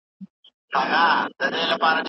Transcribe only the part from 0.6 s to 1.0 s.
څنګ